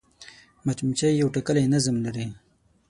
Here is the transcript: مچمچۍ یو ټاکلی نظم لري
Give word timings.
مچمچۍ 0.65 1.13
یو 1.21 1.27
ټاکلی 1.35 1.65
نظم 1.73 1.95
لري 2.05 2.25